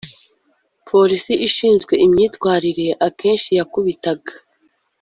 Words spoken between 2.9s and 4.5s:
akenshi yakubitaga